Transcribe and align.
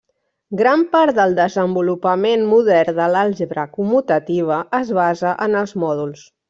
Gran 0.61 0.85
part 0.95 1.17
del 1.19 1.35
desenvolupament 1.41 2.47
modern 2.55 2.99
de 3.03 3.11
l'àlgebra 3.17 3.69
commutativa 3.79 4.63
es 4.83 4.95
basa 5.03 5.41
en 5.49 5.65
els 5.65 5.81
mòduls. 5.87 6.31